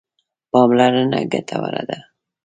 [0.51, 1.97] پاملرنه ګټوره ده.